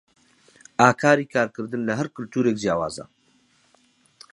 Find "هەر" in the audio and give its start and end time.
1.99-2.07